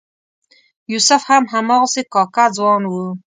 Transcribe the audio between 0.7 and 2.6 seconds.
یوسف هم هماغسې کاکه